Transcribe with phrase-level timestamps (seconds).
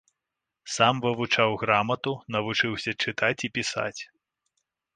[0.75, 4.01] Сам вывучыў грамату, навучыўся чытаць і пісаць.